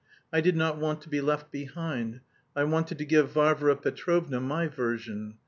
[0.33, 2.21] I did not want to be left behind.
[2.55, 5.35] I wanted to give Varvara Petrovna my version.